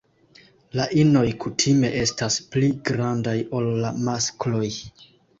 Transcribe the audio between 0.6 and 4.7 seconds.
La inoj kutime estas pli grandaj ol la maskloj.